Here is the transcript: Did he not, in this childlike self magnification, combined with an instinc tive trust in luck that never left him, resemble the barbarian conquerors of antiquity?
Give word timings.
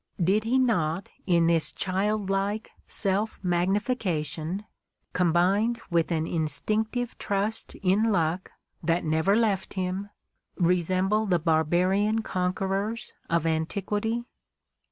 Did 0.19 0.45
he 0.45 0.57
not, 0.57 1.09
in 1.27 1.45
this 1.45 1.71
childlike 1.71 2.71
self 2.87 3.39
magnification, 3.43 4.65
combined 5.13 5.79
with 5.91 6.11
an 6.11 6.25
instinc 6.25 6.89
tive 6.93 7.15
trust 7.19 7.75
in 7.83 8.11
luck 8.11 8.51
that 8.81 9.03
never 9.05 9.35
left 9.37 9.75
him, 9.75 10.09
resemble 10.55 11.27
the 11.27 11.37
barbarian 11.37 12.23
conquerors 12.23 13.13
of 13.29 13.45
antiquity? 13.45 14.25